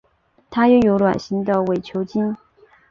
[0.49, 2.35] 它拥有卵形的伪球茎。